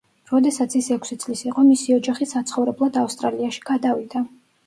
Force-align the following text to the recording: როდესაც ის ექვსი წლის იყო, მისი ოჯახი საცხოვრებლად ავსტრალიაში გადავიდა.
როდესაც 0.29 0.75
ის 0.77 0.85
ექვსი 0.95 1.17
წლის 1.23 1.43
იყო, 1.49 1.65
მისი 1.67 1.93
ოჯახი 1.97 2.27
საცხოვრებლად 2.31 2.97
ავსტრალიაში 3.03 3.65
გადავიდა. 3.71 4.27